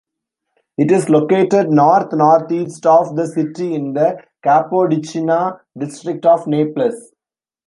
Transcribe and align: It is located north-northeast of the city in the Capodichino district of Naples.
It 0.79 0.89
is 0.91 1.09
located 1.11 1.69
north-northeast 1.69 2.87
of 2.87 3.15
the 3.15 3.27
city 3.27 3.75
in 3.75 3.93
the 3.93 4.17
Capodichino 4.43 5.59
district 5.77 6.25
of 6.25 6.47
Naples. 6.47 7.13